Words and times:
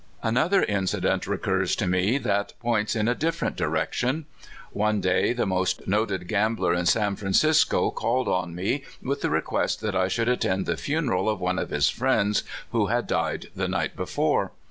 Another 0.23 0.63
incident 0.63 1.27
recurs 1.27 1.75
to 1.75 1.85
me 1.85 2.17
that 2.17 2.55
points 2.59 2.95
in 2.95 3.07
a 3.07 3.13
different 3.13 3.55
direction. 3.55 4.25
One 4.71 4.99
day 4.99 5.31
the 5.31 5.45
most 5.45 5.87
noted 5.87 6.27
gam 6.27 6.55
bler 6.57 6.73
in 6.75 6.87
San 6.87 7.15
Francisco 7.15 7.91
called 7.91 8.27
on 8.27 8.55
me 8.55 8.83
with 9.03 9.21
the 9.21 9.29
re 9.29 9.41
quest 9.41 9.79
that 9.81 9.95
I 9.95 10.07
should 10.07 10.27
attend 10.27 10.65
the 10.65 10.75
funeral 10.75 11.29
of 11.29 11.39
one 11.39 11.59
of 11.59 11.69
his 11.69 11.89
friends, 11.89 12.41
who 12.71 12.87
had 12.87 13.05
died 13.05 13.49
the 13.55 13.67
night 13.67 13.95
before. 13.95 14.53